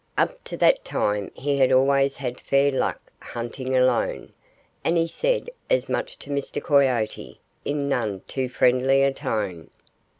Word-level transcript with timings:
Up 0.17 0.43
to 0.45 0.57
that 0.57 0.83
time 0.83 1.29
he 1.35 1.59
had 1.59 1.71
always 1.71 2.15
had 2.15 2.39
fair 2.39 2.71
luck 2.71 2.99
hunting 3.21 3.75
alone. 3.77 4.33
And 4.83 4.97
he 4.97 5.05
said 5.07 5.51
as 5.69 5.87
much 5.87 6.17
to 6.25 6.31
Mr. 6.31 6.59
Coyote, 6.59 7.39
in 7.65 7.87
none 7.87 8.21
too 8.27 8.49
friendly 8.49 9.03
a 9.03 9.13
tone. 9.13 9.69